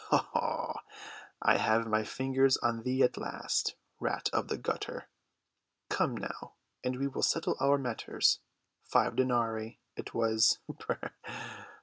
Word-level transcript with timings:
"Oho! 0.11 0.79
I 1.43 1.57
have 1.57 1.85
my 1.85 2.03
fingers 2.03 2.57
on 2.57 2.81
thee 2.81 3.03
at 3.03 3.17
last, 3.17 3.75
rat 3.99 4.31
of 4.33 4.47
the 4.47 4.57
gutter. 4.57 5.09
Come 5.89 6.17
now, 6.17 6.55
and 6.83 6.95
we 6.97 7.07
will 7.07 7.21
settle 7.21 7.55
our 7.59 7.77
matters! 7.77 8.39
Five 8.83 9.15
denarii, 9.15 9.79
it 9.95 10.15
was. 10.15 10.57